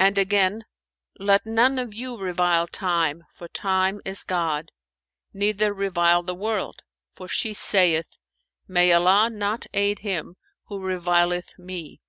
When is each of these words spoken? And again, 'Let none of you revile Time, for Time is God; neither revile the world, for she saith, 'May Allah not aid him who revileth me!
And 0.00 0.18
again, 0.18 0.64
'Let 1.20 1.46
none 1.46 1.78
of 1.78 1.94
you 1.94 2.16
revile 2.16 2.66
Time, 2.66 3.22
for 3.30 3.46
Time 3.46 4.00
is 4.04 4.24
God; 4.24 4.72
neither 5.32 5.72
revile 5.72 6.24
the 6.24 6.34
world, 6.34 6.82
for 7.12 7.28
she 7.28 7.54
saith, 7.54 8.18
'May 8.66 8.90
Allah 8.92 9.30
not 9.30 9.66
aid 9.72 10.00
him 10.00 10.34
who 10.64 10.80
revileth 10.80 11.56
me! 11.56 12.00